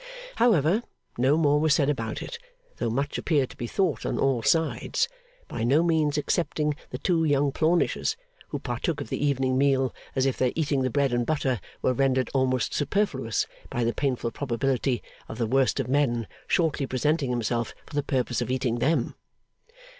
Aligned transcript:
However, 0.37 0.81
no 1.19 1.37
more 1.37 1.59
was 1.59 1.75
said 1.75 1.87
about 1.87 2.23
it, 2.23 2.39
though 2.77 2.89
much 2.89 3.19
appeared 3.19 3.51
to 3.51 3.55
be 3.55 3.67
thought 3.67 4.03
on 4.03 4.17
all 4.17 4.41
sides: 4.41 5.07
by 5.47 5.63
no 5.63 5.83
means 5.83 6.17
excepting 6.17 6.73
the 6.89 6.97
two 6.97 7.23
young 7.23 7.51
Plornishes, 7.51 8.17
who 8.47 8.57
partook 8.57 8.99
of 8.99 9.09
the 9.09 9.23
evening 9.23 9.59
meal 9.59 9.93
as 10.15 10.25
if 10.25 10.37
their 10.39 10.51
eating 10.55 10.81
the 10.81 10.89
bread 10.89 11.13
and 11.13 11.27
butter 11.27 11.61
were 11.83 11.93
rendered 11.93 12.31
almost 12.33 12.73
superfluous 12.73 13.45
by 13.69 13.83
the 13.83 13.93
painful 13.93 14.31
probability 14.31 15.03
of 15.29 15.37
the 15.37 15.45
worst 15.45 15.79
of 15.79 15.87
men 15.87 16.25
shortly 16.47 16.87
presenting 16.87 17.29
himself 17.29 17.75
for 17.85 17.93
the 17.93 18.01
purpose 18.01 18.41
of 18.41 18.49
eating 18.49 18.79
them. 18.79 19.13